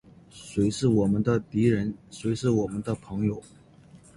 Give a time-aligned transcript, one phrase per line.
[0.31, 1.93] 谁是我们的敌人？
[2.09, 3.39] 谁是我们的朋友？